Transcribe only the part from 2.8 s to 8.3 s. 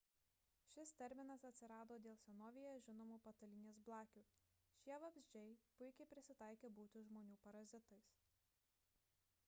žinomų patalynės blakių– šie vabzdžiai puikiai prisitaikę būti žmonių parazitais